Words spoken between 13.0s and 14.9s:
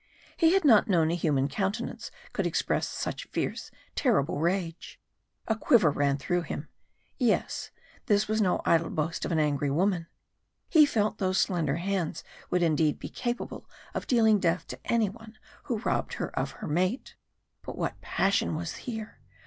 capable of dealing death to